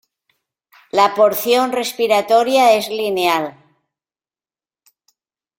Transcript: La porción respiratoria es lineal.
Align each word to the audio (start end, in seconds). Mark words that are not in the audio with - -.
La 0.89 1.13
porción 1.13 1.71
respiratoria 1.71 2.73
es 2.73 2.89
lineal. 2.89 3.55